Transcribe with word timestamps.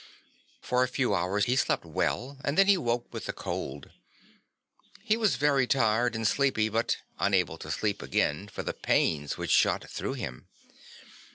For 0.61 0.81
a 0.83 0.87
few 0.87 1.13
hours 1.13 1.45
he 1.45 1.55
slept 1.55 1.85
well 1.85 2.39
and 2.43 2.57
then 2.57 2.65
he 2.65 2.75
woke 2.75 3.13
with 3.13 3.27
the 3.27 3.33
cold. 3.33 3.91
He 5.03 5.15
was 5.15 5.35
very 5.35 5.67
tired 5.67 6.15
and 6.15 6.27
sleepy 6.27 6.69
but 6.69 6.97
unable 7.19 7.59
to 7.59 7.69
sleep 7.69 8.01
again 8.01 8.47
for 8.47 8.63
the 8.63 8.73
pains 8.73 9.37
which 9.37 9.51
shot 9.51 9.87
through 9.87 10.13
him. 10.13 10.47